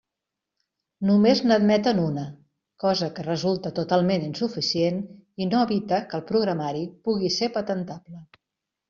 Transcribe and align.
Només 1.07 1.41
n'admeten 1.49 1.99
una, 2.03 2.23
cosa 2.83 3.09
que 3.19 3.25
resulta 3.27 3.71
totalment 3.81 4.25
insuficient 4.29 4.97
i 5.45 5.49
no 5.51 5.61
evita 5.67 6.01
que 6.09 6.19
el 6.21 6.25
programari 6.33 6.83
puga 7.11 7.31
ser 7.37 7.51
patentable. 7.61 8.25